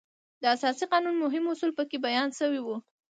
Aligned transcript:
د 0.41 0.43
اساسي 0.55 0.85
قانون 0.91 1.15
مهم 1.23 1.43
اصول 1.53 1.71
په 1.77 1.83
کې 1.89 1.97
بیان 2.05 2.29
شوي 2.39 2.61
وو. 2.63 2.77